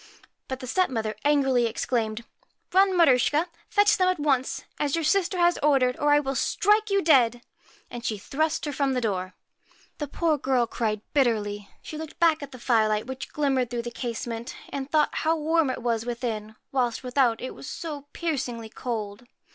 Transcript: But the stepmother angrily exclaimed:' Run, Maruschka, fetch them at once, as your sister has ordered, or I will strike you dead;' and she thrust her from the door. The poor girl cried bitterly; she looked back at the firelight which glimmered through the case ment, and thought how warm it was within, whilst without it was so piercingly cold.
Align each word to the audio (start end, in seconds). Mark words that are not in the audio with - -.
But 0.47 0.61
the 0.61 0.65
stepmother 0.65 1.15
angrily 1.23 1.67
exclaimed:' 1.67 2.25
Run, 2.73 2.97
Maruschka, 2.97 3.45
fetch 3.69 3.97
them 3.99 4.07
at 4.07 4.19
once, 4.19 4.63
as 4.79 4.95
your 4.95 5.03
sister 5.03 5.37
has 5.37 5.59
ordered, 5.61 5.95
or 5.97 6.11
I 6.11 6.19
will 6.19 6.33
strike 6.33 6.89
you 6.89 7.03
dead;' 7.03 7.43
and 7.91 8.03
she 8.03 8.17
thrust 8.17 8.65
her 8.65 8.71
from 8.73 8.93
the 8.93 9.01
door. 9.01 9.35
The 9.99 10.07
poor 10.07 10.39
girl 10.39 10.65
cried 10.65 11.01
bitterly; 11.13 11.69
she 11.83 11.99
looked 11.99 12.19
back 12.19 12.41
at 12.41 12.51
the 12.51 12.57
firelight 12.57 13.05
which 13.05 13.31
glimmered 13.31 13.69
through 13.69 13.83
the 13.83 13.91
case 13.91 14.25
ment, 14.25 14.55
and 14.69 14.89
thought 14.89 15.13
how 15.17 15.37
warm 15.37 15.69
it 15.69 15.83
was 15.83 16.03
within, 16.03 16.55
whilst 16.71 17.03
without 17.03 17.39
it 17.39 17.53
was 17.53 17.67
so 17.67 18.07
piercingly 18.11 18.69
cold. 18.69 19.27